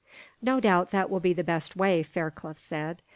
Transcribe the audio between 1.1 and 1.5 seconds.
will be the